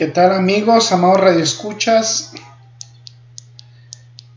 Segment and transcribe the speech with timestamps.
[0.00, 2.32] ¿Qué tal amigos, amados radioescuchas,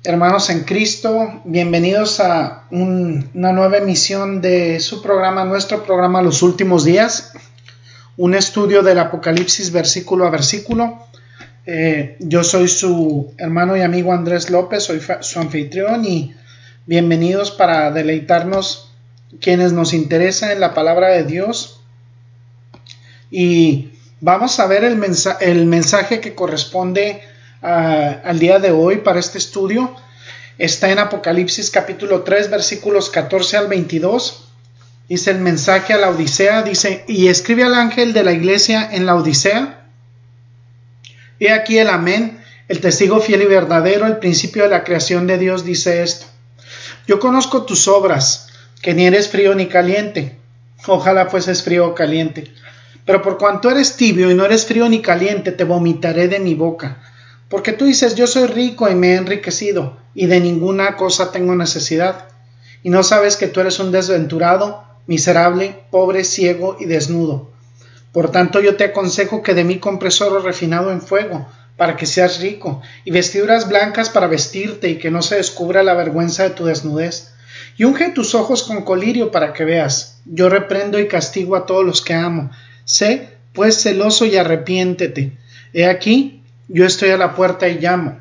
[0.03, 1.41] hermanos en Cristo?
[1.45, 7.31] Bienvenidos a una nueva emisión de su programa, nuestro programa Los Últimos Días,
[8.17, 11.07] un estudio del Apocalipsis versículo a versículo.
[11.65, 16.35] Eh, yo soy su hermano y amigo Andrés López, soy su anfitrión y
[16.87, 18.91] bienvenidos para deleitarnos
[19.39, 21.79] quienes nos interesa en la palabra de Dios
[23.31, 23.92] y
[24.25, 24.95] Vamos a ver el,
[25.65, 27.21] mensaje que corresponde
[27.61, 29.93] al día de hoy para este estudio.
[30.57, 34.45] Está en Apocalipsis capítulo 3 versículos 14 al 22.
[35.09, 39.05] Dice el mensaje a la Odisea, dice, y escribe al ángel de la iglesia en
[39.05, 39.89] la Odisea.
[41.41, 45.37] He aquí el amén, el testigo fiel y verdadero, el principio de la creación de
[45.37, 46.27] Dios dice esto.
[47.07, 48.47] Yo conozco tus obras,
[48.81, 50.37] que ni eres frío ni caliente.
[50.87, 52.53] Ojalá fueses frío o caliente.
[53.05, 56.55] Pero por cuanto eres tibio y no eres frío ni caliente, te vomitaré de mi
[56.55, 57.01] boca.
[57.49, 61.55] Porque tú dices, yo soy rico y me he enriquecido, y de ninguna cosa tengo
[61.55, 62.27] necesidad.
[62.81, 67.51] Y no sabes que tú eres un desventurado, miserable, pobre, ciego y desnudo.
[68.13, 72.05] Por tanto yo te aconsejo que de mí compres oro refinado en fuego, para que
[72.05, 76.51] seas rico, y vestiduras blancas para vestirte y que no se descubra la vergüenza de
[76.51, 77.33] tu desnudez.
[77.75, 80.21] Y unge tus ojos con colirio para que veas.
[80.25, 82.51] Yo reprendo y castigo a todos los que amo
[82.85, 85.37] Sé, pues, celoso y arrepiéntete.
[85.73, 88.19] He aquí, yo estoy a la puerta y llamo.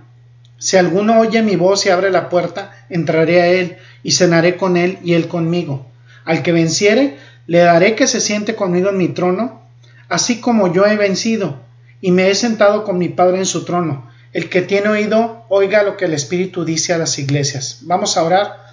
[0.58, 4.76] Si alguno oye mi voz y abre la puerta, entraré a él y cenaré con
[4.76, 5.86] él y él conmigo.
[6.24, 9.62] Al que venciere, le daré que se siente conmigo en mi trono,
[10.08, 11.60] así como yo he vencido
[12.00, 14.10] y me he sentado con mi Padre en su trono.
[14.32, 17.80] El que tiene oído, oiga lo que el Espíritu dice a las iglesias.
[17.82, 18.66] Vamos a orar.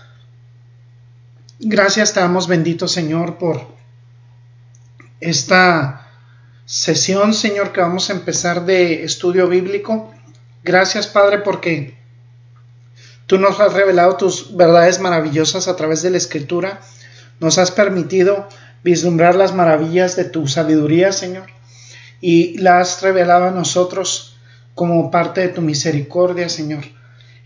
[1.59, 3.78] Gracias te damos, bendito Señor, por
[5.19, 6.07] esta
[6.65, 10.13] sesión, Señor, que vamos a empezar de estudio bíblico.
[10.63, 11.97] Gracias, Padre, porque
[13.25, 16.79] tú nos has revelado tus verdades maravillosas a través de la Escritura.
[17.39, 18.47] Nos has permitido
[18.83, 21.47] vislumbrar las maravillas de tu sabiduría, Señor,
[22.21, 24.37] y la has revelado a nosotros
[24.75, 26.85] como parte de tu misericordia, Señor.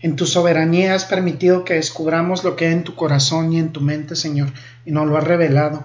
[0.00, 3.72] En tu soberanía has permitido que descubramos lo que hay en tu corazón y en
[3.72, 4.52] tu mente, Señor,
[4.84, 5.84] y nos lo has revelado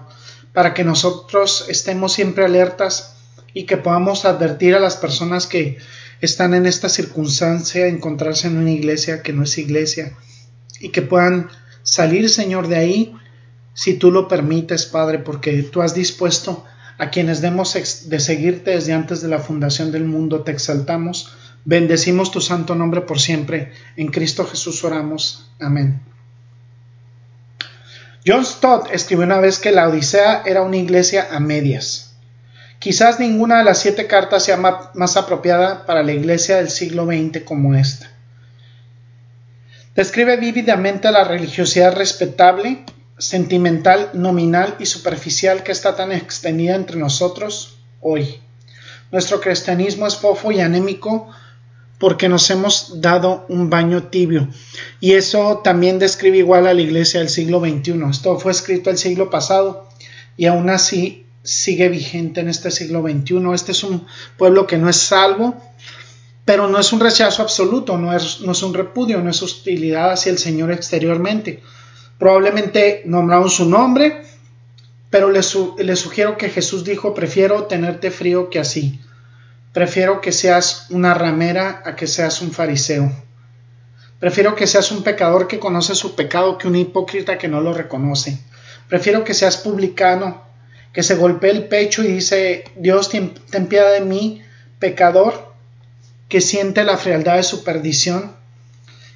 [0.52, 3.16] para que nosotros estemos siempre alertas
[3.54, 5.78] y que podamos advertir a las personas que
[6.20, 10.16] están en esta circunstancia, encontrarse en una iglesia que no es iglesia,
[10.80, 11.48] y que puedan
[11.82, 13.16] salir, Señor, de ahí,
[13.74, 16.64] si tú lo permites, Padre, porque tú has dispuesto
[16.98, 17.74] a quienes demos
[18.08, 21.32] de seguirte desde antes de la fundación del mundo, te exaltamos,
[21.64, 26.02] bendecimos tu santo nombre por siempre, en Cristo Jesús oramos, amén.
[28.26, 32.14] John Stott escribió una vez que la Odisea era una iglesia a medias.
[32.78, 37.44] Quizás ninguna de las siete cartas sea más apropiada para la iglesia del siglo XX
[37.44, 38.10] como esta.
[39.94, 42.84] Describe vívidamente la religiosidad respetable,
[43.18, 48.40] sentimental, nominal y superficial que está tan extendida entre nosotros hoy.
[49.10, 51.30] Nuestro cristianismo es fofo y anémico
[52.00, 54.48] porque nos hemos dado un baño tibio.
[55.00, 58.02] Y eso también describe igual a la iglesia del siglo XXI.
[58.10, 59.86] Esto fue escrito el siglo pasado
[60.34, 63.52] y aún así sigue vigente en este siglo XXI.
[63.54, 64.06] Este es un
[64.38, 65.62] pueblo que no es salvo,
[66.46, 70.38] pero no es un rechazo absoluto, no es, un repudio, no es hostilidad hacia el
[70.38, 71.62] Señor exteriormente.
[72.18, 74.22] Probablemente nombraron su nombre,
[75.10, 79.00] pero les, les sugiero que Jesús dijo, prefiero tenerte frío que así.
[79.72, 83.12] Prefiero que seas una ramera a que seas un fariseo.
[84.18, 87.72] Prefiero que seas un pecador que conoce su pecado que un hipócrita que no lo
[87.72, 88.38] reconoce.
[88.88, 90.42] Prefiero que seas publicano,
[90.92, 93.32] que se golpee el pecho y dice, Dios, ten,
[93.68, 94.42] piedad de mí,
[94.80, 95.54] pecador,
[96.28, 98.32] que siente la frialdad de su perdición,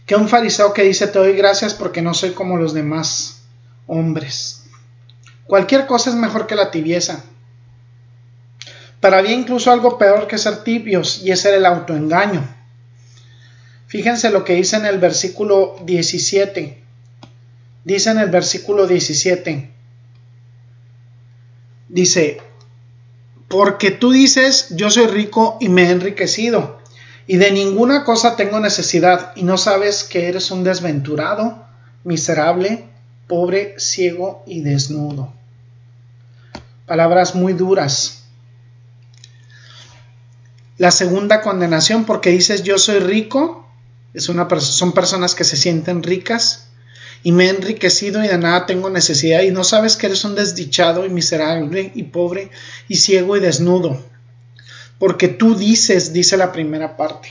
[0.07, 3.43] que un fariseo que dice, te doy gracias porque no soy como los demás
[3.87, 4.65] hombres.
[5.47, 7.25] Cualquier cosa es mejor que la tibieza.
[9.05, 12.43] Pero había incluso algo peor que ser tibios y ese era el autoengaño.
[13.87, 16.83] Fíjense lo que dice en el versículo 17.
[17.85, 19.71] Dice en el versículo 17.
[21.91, 22.39] dice,
[23.49, 26.79] porque tú dices, yo soy rico y me he enriquecido,
[27.27, 31.63] y de ninguna cosa tengo necesidad, y no sabes que eres un desventurado,
[32.05, 32.87] miserable,
[33.29, 35.31] pobre, ciego y desnudo.
[36.87, 38.24] Palabras muy duras.
[40.77, 43.69] La segunda condenación, porque dices yo soy rico,
[44.13, 46.69] es una, son personas que se sienten ricas
[47.23, 50.35] y me he enriquecido y de nada tengo necesidad y no sabes que eres un
[50.35, 52.51] desdichado y miserable y pobre
[52.89, 54.01] y ciego y desnudo.
[54.99, 57.29] Porque tú dices, dice la primera parte.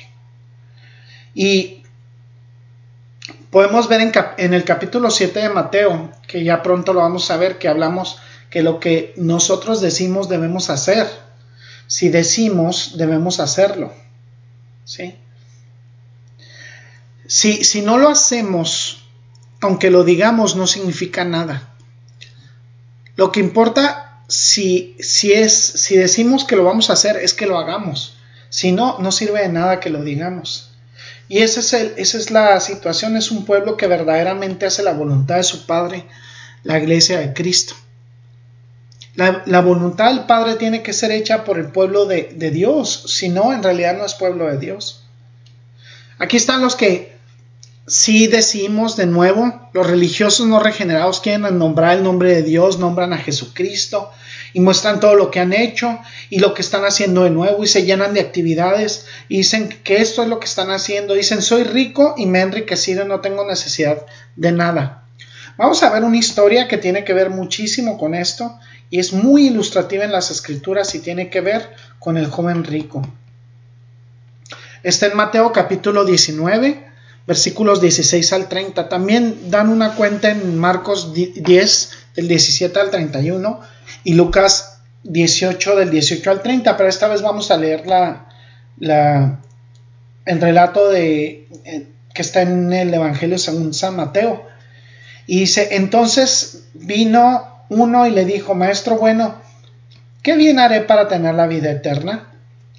[1.33, 1.83] Y
[3.49, 7.37] podemos ver en, en, el capítulo 7 de Mateo, que ya pronto lo vamos a
[7.37, 8.17] ver, que hablamos
[8.49, 11.07] que lo que nosotros decimos debemos hacer.
[11.87, 13.93] Si decimos, debemos hacerlo.
[14.85, 15.15] ¿Sí?
[17.27, 19.07] Si, si no lo hacemos,
[19.61, 21.69] aunque lo digamos, no significa nada.
[23.15, 27.45] Lo que importa si, si, es, si decimos que lo vamos a hacer es que
[27.45, 28.17] lo hagamos.
[28.49, 30.71] Si no, no sirve de nada que lo digamos.
[31.27, 34.93] Y ese es el, esa es la situación, es un pueblo que verdaderamente hace la
[34.93, 36.05] voluntad de su Padre,
[36.63, 37.75] la iglesia de Cristo.
[39.15, 43.29] La, voluntad del Padre tiene que ser hecha por el pueblo de, de Dios, si
[43.29, 45.03] no, en realidad no es pueblo de Dios.
[46.17, 47.13] Aquí están los que
[47.85, 53.11] si decimos de nuevo, los religiosos no regenerados quieren nombrar el nombre de Dios, nombran
[53.11, 54.09] a Jesucristo
[54.53, 55.99] y muestran todo lo que han hecho
[56.29, 59.97] y lo que están haciendo de nuevo y se llenan de actividades y dicen que
[59.97, 61.13] esto es lo que están haciendo.
[61.13, 64.05] Dicen, soy rico y me he enriquecido no tengo necesidad
[64.37, 65.03] de nada.
[65.57, 68.57] Vamos a ver una historia que tiene que ver muchísimo con esto
[68.93, 71.67] y es muy ilustrativa en las escrituras y tiene que ver
[71.97, 73.01] con el joven rico.
[74.83, 76.85] Está en Mateo capítulo 19
[77.25, 78.89] versículos 16 al 30.
[78.89, 83.61] También dan una cuenta en Marcos 10, del 17 al 31,
[84.03, 88.29] y Lucas 18, del 18 al 30, pero esta vez vamos a leer la,
[88.77, 89.39] la,
[90.25, 94.45] el relato de, eh, que está en el Evangelio según San Mateo.
[95.25, 99.35] Y dice, entonces vino uno y le dijo, Maestro bueno,
[100.21, 102.31] ¿qué bien haré para tener la vida eterna?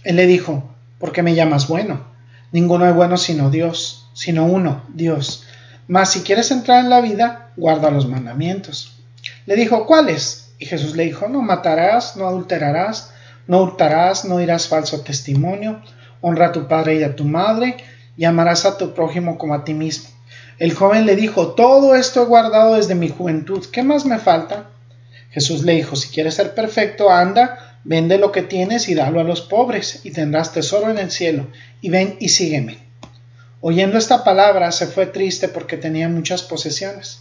[0.03, 2.05] Él le dijo, ¿por qué me llamas bueno?
[2.53, 5.45] Ninguno es bueno sino Dios sino uno, Dios.
[5.87, 8.97] Mas si quieres entrar en la vida, guarda los mandamientos.
[9.45, 10.55] Le dijo, ¿cuáles?
[10.59, 13.13] Y Jesús le dijo, no matarás, no adulterarás,
[13.47, 15.83] no hurtarás, no dirás falso testimonio,
[16.23, 17.77] honra a tu padre y a tu madre,
[18.17, 20.09] y amarás a tu prójimo como a ti mismo.
[20.59, 24.71] El joven le dijo, todo esto he guardado desde mi juventud, ¿qué más me falta?
[25.35, 29.25] Jesús le dijo, si quieres ser perfecto, anda, vende lo que tienes y dalo a
[29.25, 31.49] los pobres, y tendrás tesoro en el cielo,
[31.81, 32.79] y ven y sígueme.
[33.61, 37.19] Oyendo esta palabra se fue triste porque tenía muchas posesiones.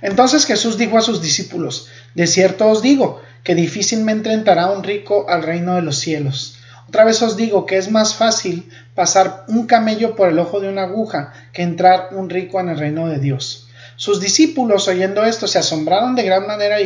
[0.00, 5.26] Entonces Jesús dijo a sus discípulos, De cierto os digo, que difícilmente entrará un rico
[5.28, 6.56] al reino de los cielos.
[6.88, 10.70] Otra vez os digo que es más fácil pasar un camello por el ojo de
[10.70, 13.68] una aguja que entrar un rico en el reino de Dios.
[14.02, 16.78] Sus discípulos, oyendo esto, se asombraron de gran manera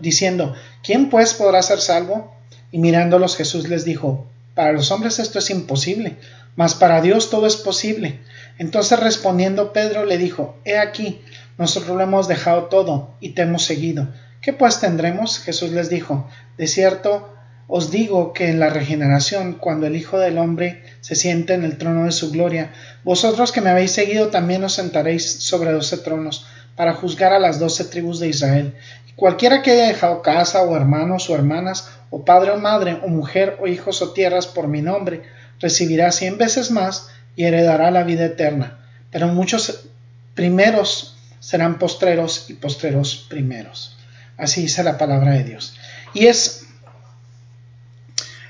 [0.00, 2.36] diciendo, ¿quién pues podrá ser salvo?
[2.70, 6.18] Y mirándolos Jesús les dijo, para los hombres esto es imposible,
[6.56, 8.20] mas para Dios todo es posible.
[8.58, 11.22] Entonces respondiendo Pedro le dijo, He aquí,
[11.56, 14.08] nosotros lo hemos dejado todo y te hemos seguido.
[14.42, 15.38] ¿Qué pues tendremos?
[15.38, 16.28] Jesús les dijo,
[16.58, 17.32] De cierto,
[17.70, 21.76] os digo que en la regeneración, cuando el Hijo del Hombre se siente en el
[21.76, 22.72] trono de su gloria,
[23.04, 26.46] vosotros que me habéis seguido también os sentaréis sobre doce tronos,
[26.78, 28.72] para juzgar a las doce tribus de Israel.
[29.08, 33.08] Y cualquiera que haya dejado casa, o hermanos, o hermanas, o padre o madre, o
[33.08, 35.24] mujer, o hijos o tierras por mi nombre,
[35.58, 38.78] recibirá cien veces más y heredará la vida eterna.
[39.10, 39.88] Pero muchos
[40.36, 43.96] primeros serán postreros y postreros primeros.
[44.36, 45.74] Así dice la palabra de Dios.
[46.14, 46.64] Y es,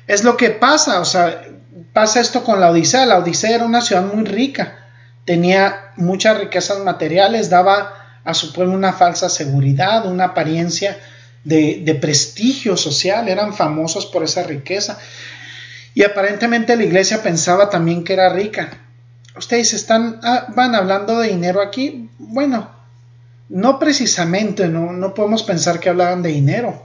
[0.07, 1.45] es lo que pasa, o sea,
[1.95, 3.07] pasa esto con la Odisea.
[3.07, 4.77] La Odisea era una ciudad muy rica,
[5.25, 7.98] tenía muchas riquezas materiales, daba
[8.29, 10.99] a su pueblo una falsa seguridad, una apariencia
[11.45, 14.99] de, de prestigio social, eran famosos por esa riqueza.
[15.95, 18.69] Y aparentemente la iglesia pensaba también que era rica.
[19.35, 22.11] Ustedes están, ah, van hablando de dinero aquí.
[22.19, 22.69] Bueno,
[23.49, 26.85] no precisamente, no, no podemos pensar que hablaban de dinero.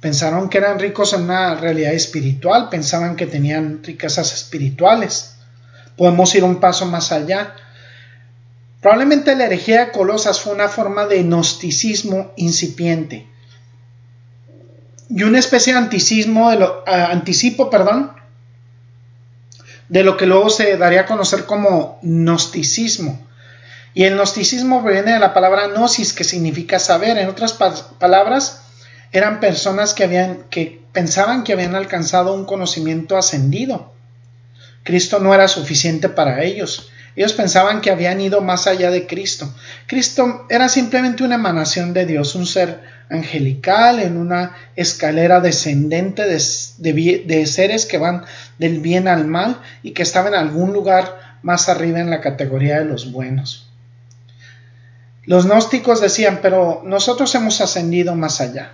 [0.00, 5.34] Pensaron que eran ricos en una realidad espiritual, pensaban que tenían riquezas espirituales.
[5.98, 7.54] Podemos ir un paso más allá.
[8.80, 13.26] Probablemente la herejía de Colosas fue una forma de gnosticismo incipiente
[15.10, 18.12] y una especie de anticismo, de lo, ah, anticipo, perdón,
[19.88, 23.20] de lo que luego se daría a conocer como gnosticismo.
[23.92, 27.18] Y el gnosticismo proviene de la palabra gnosis, que significa saber.
[27.18, 27.52] En otras
[27.98, 28.62] palabras,
[29.12, 33.92] Eran personas que habían que pensaban que habían alcanzado un conocimiento ascendido.
[34.84, 36.90] Cristo no era suficiente para ellos.
[37.16, 39.52] Ellos pensaban que habían ido más allá de Cristo.
[39.86, 47.46] Cristo era simplemente una emanación de Dios, un ser angelical en una escalera descendente de,
[47.46, 48.24] seres que van
[48.58, 52.78] del bien al mal y que estaba en algún lugar más arriba en la categoría
[52.78, 53.68] de los buenos.
[55.24, 58.72] Los gnósticos decían, pero nosotros hemos ascendido más allá,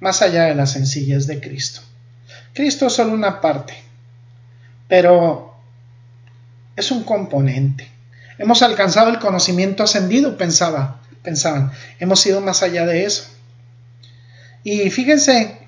[0.00, 1.80] más allá de la sencillez de Cristo.
[2.52, 3.74] Cristo es solo una parte,
[4.88, 5.49] pero
[6.80, 7.88] es un componente.
[8.38, 11.72] Hemos alcanzado el conocimiento ascendido, pensaba, pensaban.
[11.98, 13.24] Hemos ido más allá de eso.
[14.64, 15.58] Y fíjense,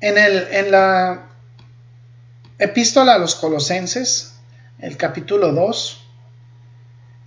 [0.00, 1.26] en, el, en la
[2.58, 4.34] epístola a los colosenses,
[4.78, 5.97] el capítulo 2,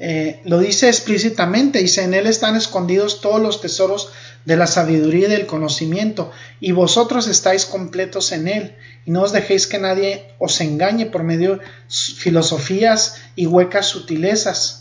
[0.03, 4.11] eh, lo dice explícitamente, dice, en él están escondidos todos los tesoros
[4.45, 9.31] de la sabiduría y del conocimiento, y vosotros estáis completos en él, y no os
[9.31, 14.80] dejéis que nadie os engañe por medio de filosofías y huecas sutilezas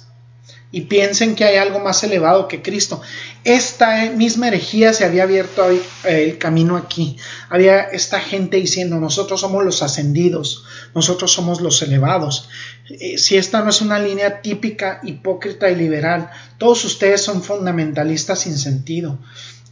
[0.73, 3.01] y piensen que hay algo más elevado que Cristo.
[3.45, 7.17] Esta misma herejía se había abierto eh, el camino aquí.
[7.49, 12.49] Había esta gente diciendo, nosotros somos los ascendidos, nosotros somos los elevados.
[12.89, 18.41] Eh, si esta no es una línea típica, hipócrita y liberal, todos ustedes son fundamentalistas
[18.41, 19.19] sin sentido.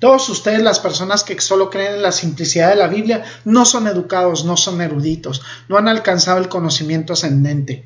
[0.01, 3.89] Todos ustedes, las personas que solo creen en la simplicidad de la Biblia, no son
[3.89, 7.85] educados, no son eruditos, no han alcanzado el conocimiento ascendente.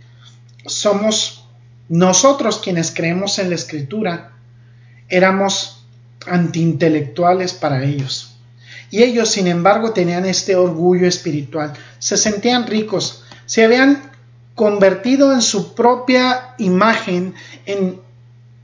[0.67, 1.42] Somos
[1.93, 4.33] nosotros quienes creemos en la escritura
[5.11, 5.85] éramos
[6.27, 8.35] antiintelectuales para ellos.
[8.91, 11.75] Y ellos, sin embargo, tenían este orgullo espiritual.
[11.99, 14.11] Se sentían ricos, se habían
[14.55, 17.35] convertido en su propia imagen
[17.67, 18.01] en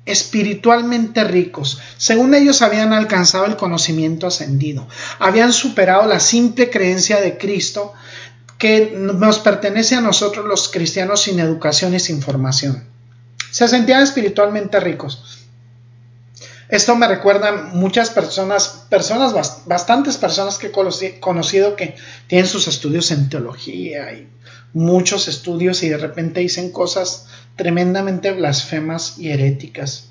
[0.06, 1.80] espiritualmente ricos.
[1.98, 7.92] Según ellos habían alcanzado el conocimiento ascendido, habían superado la simple creencia de Cristo
[8.56, 12.87] que nos pertenece a nosotros los cristianos sin educación y sin formación
[13.50, 15.38] se sentían espiritualmente ricos.
[16.68, 19.32] Esto me recuerda a muchas personas, personas,
[19.64, 24.28] bastantes personas que he conocido que tienen sus estudios en teología y
[24.74, 27.26] muchos estudios y de repente dicen cosas
[27.56, 30.08] tremendamente blasfemas y heréticas.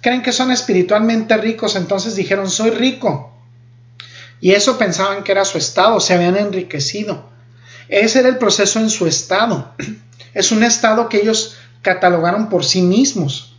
[0.00, 3.30] Creen que son espiritualmente ricos, entonces dijeron, soy rico.
[4.40, 7.28] Y eso pensaban que era su estado, se habían enriquecido.
[7.88, 9.74] Ese era el proceso en su estado.
[10.32, 13.56] Es un estado que ellos catalogaron por sí mismos.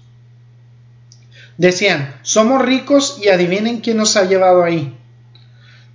[1.58, 4.98] Decían, somos ricos y adivinen quién nos ha llevado ahí.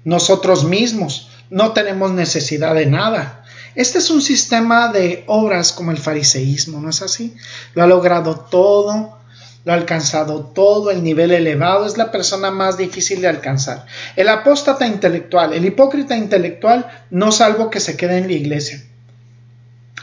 [0.05, 3.45] Nosotros mismos, no tenemos necesidad de nada.
[3.75, 7.35] Este es un sistema de obras como el fariseísmo, ¿no es así?
[7.75, 9.19] Lo ha logrado todo,
[9.65, 13.85] lo ha alcanzado todo, el nivel elevado es la persona más difícil de alcanzar.
[14.15, 18.83] El apóstata intelectual, el hipócrita intelectual, no salvo que se quede en la iglesia.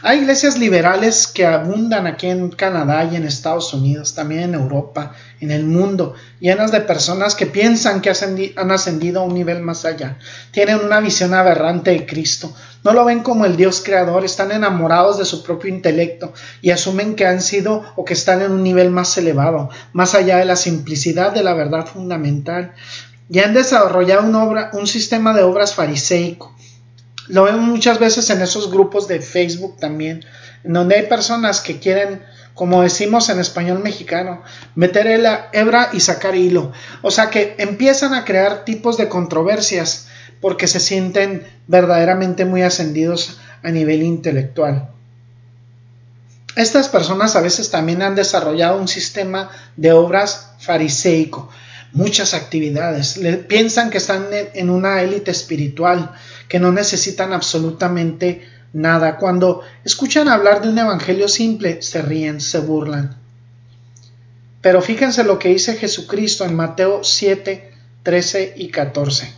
[0.06, 5.14] Hay iglesias liberales que abundan aquí en Canadá y en Estados Unidos, también en Europa,
[5.40, 8.12] en el mundo, llenas de personas que piensan que
[8.54, 10.18] han ascendido a un nivel más allá.
[10.50, 12.54] Tienen una visión aberrante de Cristo.
[12.82, 17.14] No lo ven como el Dios creador, están enamorados de su propio intelecto y asumen
[17.14, 20.56] que han sido o que están en un nivel más elevado, más allá de la
[20.56, 22.74] simplicidad de la verdad fundamental.
[23.30, 24.28] Y han desarrollado
[24.74, 26.53] un sistema de obras fariseico
[27.28, 30.24] lo vemos muchas veces en esos grupos de Facebook también,
[30.62, 32.22] donde hay personas que quieren,
[32.54, 34.42] como decimos en español mexicano,
[34.74, 36.72] meter la hebra y sacar hilo.
[37.02, 40.08] O sea que empiezan a crear tipos de controversias
[40.40, 44.90] porque se sienten verdaderamente muy ascendidos a nivel intelectual.
[46.56, 51.48] Estas personas a veces también han desarrollado un sistema de obras fariseico,
[51.94, 53.18] muchas actividades.
[53.48, 56.12] piensan que están en una élite espiritual,
[56.48, 59.16] que no necesitan absolutamente nada.
[59.16, 63.16] Cuando escuchan hablar de un evangelio simple, se ríen, se burlan.
[64.60, 67.72] Pero fíjense lo que dice Jesucristo en Mateo 7,
[68.02, 69.32] 13 y 14.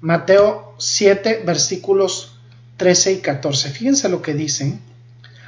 [0.00, 2.38] Mateo 7, versículos
[2.76, 3.70] 13 y 14.
[3.70, 4.78] Fíjense lo que dice.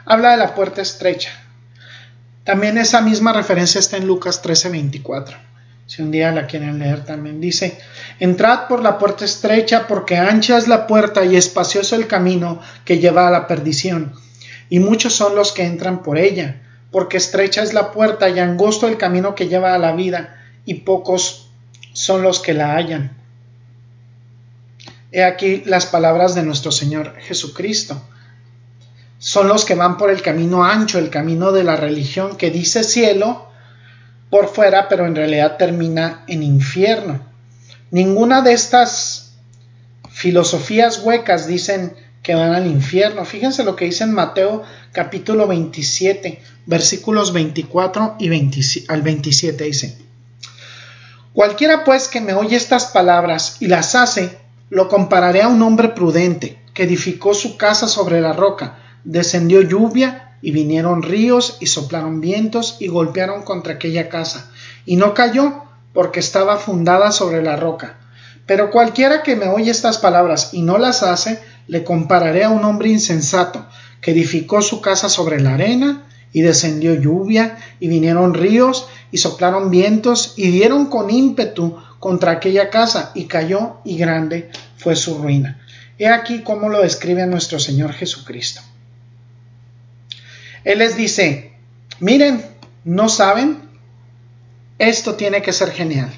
[0.05, 1.31] Habla de la puerta estrecha.
[2.45, 5.48] También esa misma referencia está en Lucas 13, 24
[5.89, 7.79] si un día la quieren leer también, dice,
[8.21, 12.99] entrad por la puerta estrecha porque ancha es la puerta y espacioso el camino que
[12.99, 14.13] lleva a la perdición,
[14.69, 18.87] y muchos son los que entran por ella, porque estrecha es la puerta y angosto
[18.87, 21.49] el camino que lleva a la vida, y pocos
[21.95, 23.17] son los que la hallan.
[25.11, 27.99] He aquí las palabras de nuestro Señor Jesucristo.
[29.19, 32.85] Son los que van por el camino ancho, el camino de la religión que dice
[32.85, 33.48] cielo,
[34.31, 37.21] por fuera, pero en realidad termina en infierno.
[37.91, 39.33] Ninguna de estas
[40.11, 43.25] filosofías huecas dicen que van al infierno.
[43.25, 48.29] Fíjense lo que dice en Mateo capítulo 27, versículos 24 y
[48.89, 49.99] al 27 dice,
[51.33, 54.37] Cualquiera pues que me oye estas palabras y las hace,
[54.71, 60.28] lo compararé a un hombre prudente que edificó su casa sobre la roca, descendió lluvia
[60.41, 64.51] y vinieron ríos y soplaron vientos y golpearon contra aquella casa,
[64.87, 67.99] y no cayó porque estaba fundada sobre la roca.
[68.47, 72.65] Pero cualquiera que me oye estas palabras y no las hace, le compararé a un
[72.65, 73.67] hombre insensato,
[74.01, 79.71] que edificó su casa sobre la arena, y descendió lluvia, y vinieron ríos, y soplaron
[79.71, 85.61] vientos, y dieron con ímpetu contra aquella casa, y cayó, y grande fue su ruina.
[85.99, 88.63] He aquí cómo lo describe nuestro Señor Jesucristo.
[90.65, 91.53] Él les dice,
[92.01, 92.45] miren,
[92.85, 93.59] ¿no saben?
[94.79, 96.11] Esto tiene que ser genial.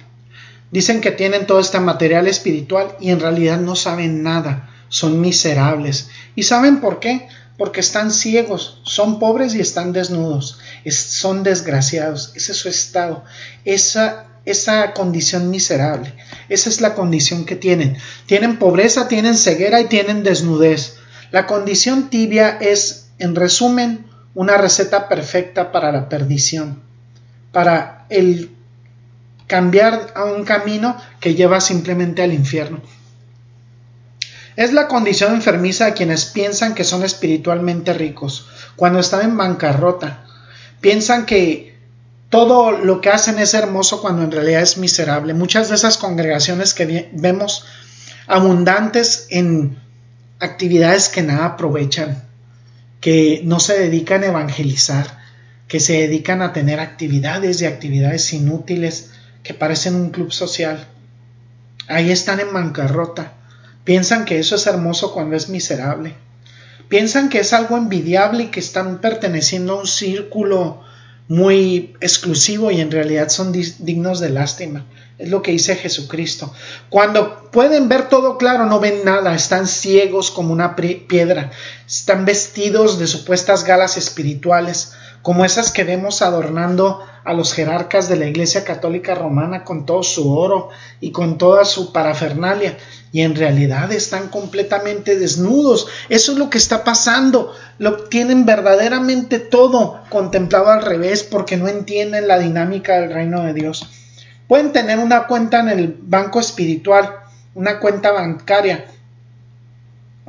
[0.71, 6.11] Dicen que tienen todo este material espiritual y en realidad no saben nada, son miserables.
[6.37, 7.29] ¿Y saben por qué?
[7.59, 13.25] Porque están ciegos, son pobres y están desnudos, son desgraciados, ese es su estado,
[13.65, 16.15] esa, esa condición miserable,
[16.49, 17.97] esa es la condición que tienen.
[18.27, 20.99] Tienen pobreza, tienen ceguera y tienen desnudez.
[21.33, 26.81] La condición tibia es, en resumen, una receta perfecta para la perdición,
[27.53, 28.51] para el
[29.47, 32.81] cambiar a un camino que lleva simplemente al infierno.
[34.57, 40.25] Es la condición enfermiza de quienes piensan que son espiritualmente ricos, cuando están en bancarrota.
[40.81, 41.79] Piensan que
[42.29, 45.35] todo lo que hacen es hermoso cuando en realidad es miserable.
[45.35, 47.65] Muchas de esas congregaciones que vemos
[48.27, 49.79] abundantes en
[50.39, 52.23] actividades que nada aprovechan,
[53.01, 55.19] que no se dedican a evangelizar,
[55.69, 60.87] que se dedican a tener actividades y actividades inútiles, que parecen un club social.
[61.89, 63.33] Ahí están en bancarrota.
[63.85, 66.15] Piensan que eso es hermoso cuando es miserable.
[66.89, 70.83] Piensan que es algo envidiable y que están perteneciendo a un círculo
[71.31, 74.85] muy exclusivo y en realidad son dignos de lástima.
[75.17, 76.53] Es lo que dice Jesucristo.
[76.89, 81.53] Cuando pueden ver todo claro, no ven nada, están ciegos como una piedra,
[81.87, 88.17] están vestidos de supuestas galas espirituales, como esas que vemos adornando a los jerarcas de
[88.17, 92.79] la Iglesia Católica Romana con todo su oro y con toda su parafernalia,
[93.13, 95.89] y en realidad están completamente desnudos.
[96.09, 97.53] Eso es lo que está pasando.
[97.79, 103.53] Lo tienen verdaderamente todo contemplado al revés porque no entienden la dinámica del reino de
[103.53, 103.89] Dios.
[104.47, 107.17] Pueden tener una cuenta en el banco espiritual,
[107.55, 108.87] una cuenta bancaria,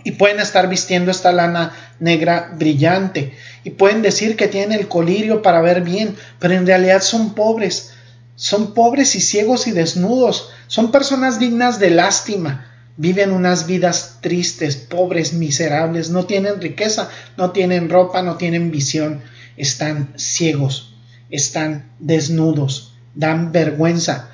[0.04, 5.42] y pueden estar vistiendo esta lana negra brillante y pueden decir que tienen el colirio
[5.42, 7.94] para ver bien, pero en realidad son pobres,
[8.36, 14.76] son pobres y ciegos y desnudos, son personas dignas de lástima, viven unas vidas tristes,
[14.76, 19.22] pobres, miserables, no tienen riqueza, no tienen ropa, no tienen visión,
[19.58, 20.96] están ciegos,
[21.30, 24.30] están desnudos, dan vergüenza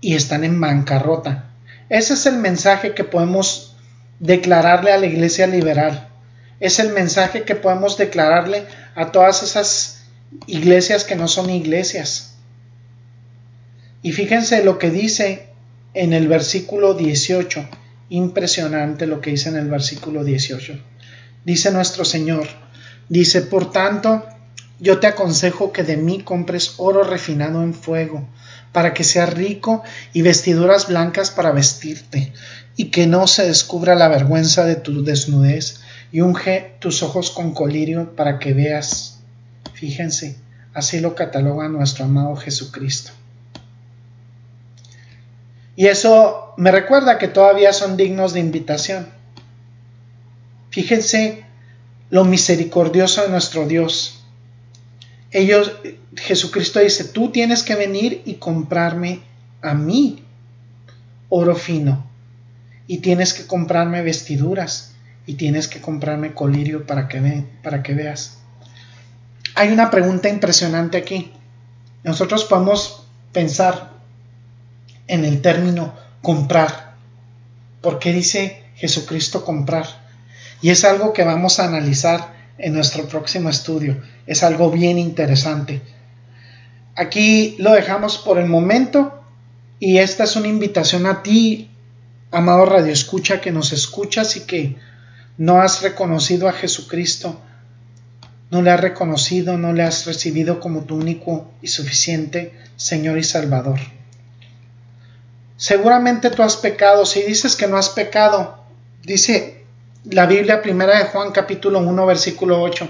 [0.00, 1.50] y están en bancarrota.
[1.88, 3.76] Ese es el mensaje que podemos
[4.20, 6.08] declararle a la iglesia liberal.
[6.60, 10.04] Es el mensaje que podemos declararle a todas esas
[10.46, 12.34] iglesias que no son iglesias.
[14.02, 15.48] Y fíjense lo que dice
[15.94, 17.68] en el versículo 18.
[18.10, 20.78] Impresionante lo que dice en el versículo 18.
[21.44, 22.46] Dice nuestro Señor,
[23.08, 24.24] dice, por tanto,
[24.80, 28.28] yo te aconsejo que de mí compres oro refinado en fuego,
[28.72, 32.32] para que seas rico y vestiduras blancas para vestirte,
[32.76, 35.80] y que no se descubra la vergüenza de tu desnudez,
[36.14, 39.18] y unge tus ojos con colirio para que veas.
[39.72, 40.36] Fíjense,
[40.72, 43.10] así lo cataloga nuestro amado Jesucristo.
[45.74, 49.08] Y eso me recuerda que todavía son dignos de invitación.
[50.70, 51.44] Fíjense
[52.10, 54.22] lo misericordioso de nuestro Dios.
[55.32, 55.72] Ellos,
[56.14, 59.22] Jesucristo dice, tú tienes que venir y comprarme
[59.62, 60.22] a mí
[61.28, 62.06] oro fino
[62.86, 64.93] y tienes que comprarme vestiduras
[65.26, 68.38] y tienes que comprarme colirio para que, para que veas.
[69.54, 71.32] Hay una pregunta impresionante aquí.
[72.02, 73.92] Nosotros podemos pensar
[75.06, 76.94] en el término comprar.
[77.80, 79.86] ¿Por qué dice Jesucristo comprar?
[80.60, 84.02] Y es algo que vamos a analizar en nuestro próximo estudio.
[84.26, 85.82] Es algo bien interesante.
[86.96, 89.22] Aquí lo dejamos por el momento
[89.80, 91.70] y esta es una invitación a ti,
[92.30, 94.76] amado Radio Escucha, que nos escuchas y que
[95.36, 97.40] no has reconocido a Jesucristo
[98.54, 103.24] no le has reconocido, no le has recibido como tu único y suficiente Señor y
[103.24, 103.80] Salvador.
[105.56, 107.04] Seguramente tú has pecado.
[107.04, 108.62] Si dices que no has pecado,
[109.02, 109.64] dice
[110.04, 112.88] la Biblia primera de Juan capítulo 1 versículo 8.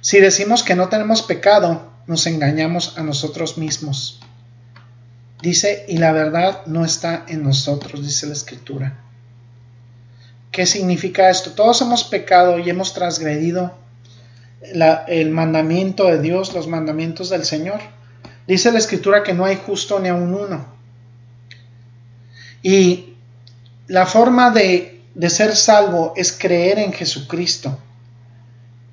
[0.00, 4.20] Si decimos que no tenemos pecado, nos engañamos a nosotros mismos.
[5.42, 9.09] Dice, y la verdad no está en nosotros, dice la escritura.
[10.60, 11.52] ¿Qué significa esto?
[11.52, 13.72] Todos hemos pecado y hemos transgredido
[14.60, 17.80] el mandamiento de Dios, los mandamientos del Señor.
[18.46, 20.66] Dice la escritura que no hay justo ni aun uno.
[22.62, 23.14] Y
[23.86, 27.78] la forma de, de ser salvo es creer en Jesucristo.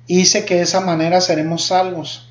[0.06, 2.30] Y dice que de esa manera seremos salvos.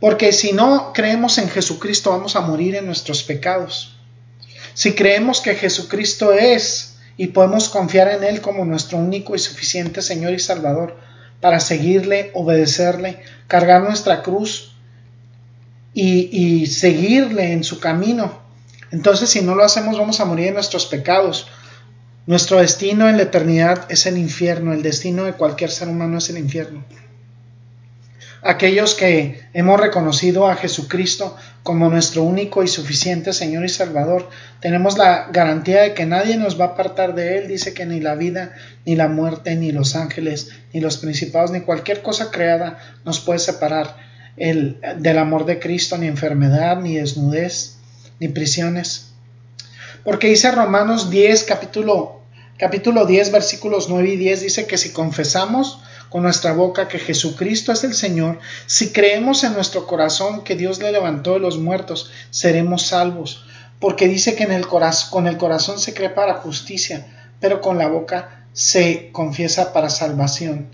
[0.00, 3.98] Porque si no creemos en Jesucristo vamos a morir en nuestros pecados.
[4.72, 10.02] Si creemos que Jesucristo es y podemos confiar en Él como nuestro único y suficiente
[10.02, 10.96] Señor y Salvador,
[11.40, 14.76] para seguirle, obedecerle, cargar nuestra cruz
[15.92, 18.40] y, seguirle en su camino.
[18.90, 21.48] Entonces, si no lo hacemos, vamos a morir en nuestros pecados.
[22.26, 26.30] Nuestro destino en la eternidad es el infierno, el destino de cualquier ser humano es
[26.30, 26.84] el infierno
[28.42, 34.28] aquellos que hemos reconocido a Jesucristo como nuestro único y suficiente Señor y Salvador,
[34.60, 37.48] tenemos la garantía de que nadie nos va a apartar de Él.
[37.48, 38.52] Dice que ni la vida,
[38.84, 43.38] ni la muerte, ni los ángeles, ni los principados, ni cualquier cosa creada nos puede
[43.38, 43.96] separar
[44.36, 47.76] el, del amor de Cristo, ni enfermedad, ni desnudez,
[48.18, 49.12] ni prisiones.
[50.04, 52.22] Porque dice Romanos 10, capítulo,
[52.58, 55.81] capítulo 10, versículos 9 y 10, dice que si confesamos
[56.12, 60.78] con nuestra boca que Jesucristo es el Señor, si creemos en nuestro corazón que Dios
[60.78, 63.46] le levantó de los muertos, seremos salvos.
[63.80, 67.88] Porque dice que en el con el corazón se cree para justicia, pero con la
[67.88, 70.68] boca se confiesa para salvación.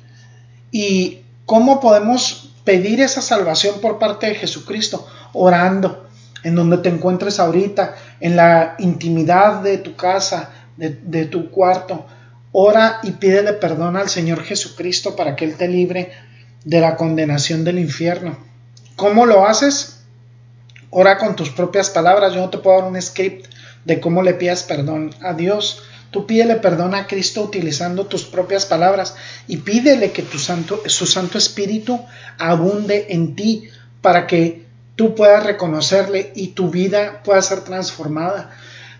[0.72, 5.06] ¿Y cómo podemos pedir esa salvación por parte de Jesucristo?
[5.34, 6.08] Orando,
[6.42, 12.06] en donde te encuentres ahorita, en la intimidad de tu casa, de, de tu cuarto,
[12.52, 16.12] Ora y pídele perdón al Señor Jesucristo para que Él te libre
[16.64, 18.38] de la condenación del infierno.
[18.96, 20.00] ¿Cómo lo haces?
[20.90, 22.34] Ora con tus propias palabras.
[22.34, 23.46] Yo no te puedo dar un script
[23.84, 25.82] de cómo le pidas perdón a Dios.
[26.10, 29.14] Tú pídele perdón a Cristo utilizando tus propias palabras
[29.46, 32.00] y pídele que tu santo, su Santo Espíritu
[32.38, 33.68] abunde en ti
[34.00, 34.64] para que
[34.96, 38.50] tú puedas reconocerle y tu vida pueda ser transformada.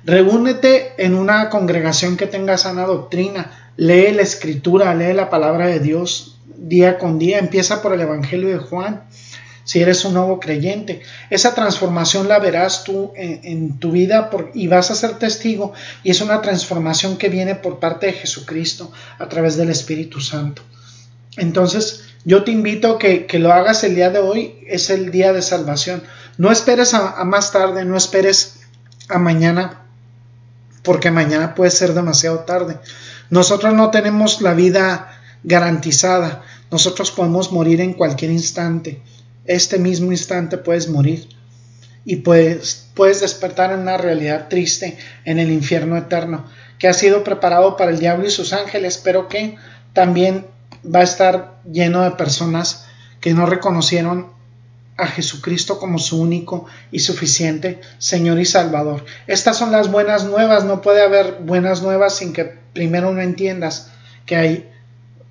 [0.05, 5.81] Reúnete en una congregación que tenga sana doctrina, lee la escritura, lee la palabra de
[5.81, 9.05] Dios día con día, empieza por el Evangelio de Juan.
[9.65, 14.91] Si eres un nuevo creyente, esa transformación la verás tú en, tu vida y vas
[14.91, 19.57] a ser testigo y es una transformación que viene por parte de Jesucristo a través
[19.57, 20.63] del Espíritu Santo.
[21.37, 25.35] Entonces, yo te invito a que, lo hagas el día de hoy, es el día
[25.35, 26.03] de salvación.
[26.39, 28.61] No esperes a más tarde, no esperes
[29.11, 29.88] a mañana
[30.83, 32.79] porque mañana puede ser demasiado tarde.
[33.31, 39.03] Nosotros no tenemos la vida garantizada, nosotros podemos morir en cualquier instante.
[39.45, 41.29] Este mismo instante puedes morir
[42.05, 46.45] y puedes, puedes despertar en una realidad triste en el infierno eterno
[46.79, 49.57] que ha sido preparado para el diablo y sus ángeles, pero que
[49.93, 50.47] también
[50.85, 52.87] va a estar lleno de personas
[53.21, 54.38] que no reconocieron
[54.99, 59.05] a Jesucristo como su único y suficiente Señor y Salvador.
[59.27, 60.65] Estas son las buenas nuevas.
[60.65, 63.91] No puede haber buenas nuevas sin que primero no entiendas
[64.27, 64.71] que hay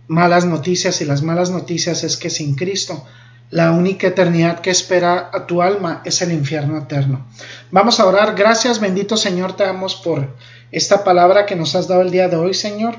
[0.08, 3.06] malas noticias y las malas noticias es que sin Cristo
[3.50, 7.26] la única eternidad que espera a tu alma es el infierno eterno.
[7.72, 8.36] Vamos a orar.
[8.36, 10.36] Gracias, bendito Señor, te damos por
[10.72, 12.96] esta palabra que nos has dado el día de hoy, Señor.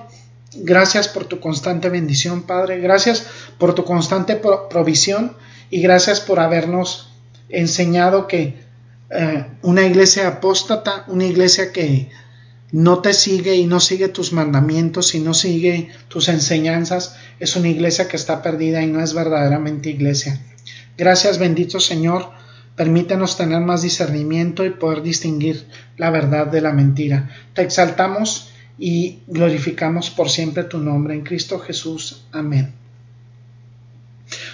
[0.55, 2.81] Gracias por tu constante bendición, Padre.
[2.81, 3.27] Gracias
[3.59, 4.37] por tu constante
[4.71, 5.37] provisión
[5.71, 7.11] y gracias por habernos
[7.49, 8.57] enseñado que
[9.11, 12.11] eh, una iglesia apóstata, una iglesia que
[12.71, 17.69] no te sigue y no sigue tus mandamientos y no sigue tus enseñanzas, es una
[17.69, 20.39] iglesia que está perdida y no es verdaderamente iglesia.
[20.97, 22.31] Gracias bendito Señor,
[22.77, 27.31] permítenos tener más discernimiento y poder distinguir la verdad de la mentira.
[27.55, 32.27] Te exaltamos y glorificamos por siempre tu nombre en Cristo Jesús.
[32.33, 32.88] Amén.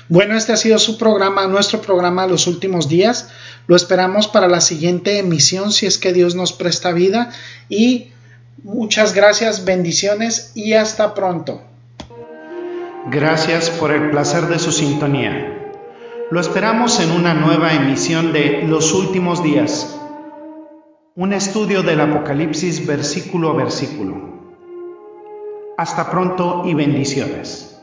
[0.09, 3.31] Bueno, este ha sido su programa, nuestro programa los últimos días.
[3.67, 7.31] Lo esperamos para la siguiente emisión si es que Dios nos presta vida.
[7.69, 8.09] Y
[8.63, 11.63] muchas gracias, bendiciones y hasta pronto.
[13.11, 15.73] Gracias por el placer de su sintonía.
[16.31, 19.95] Lo esperamos en una nueva emisión de Los Últimos Días,
[21.15, 24.35] un estudio del Apocalipsis versículo a versículo.
[25.77, 27.74] Hasta pronto y bendiciones.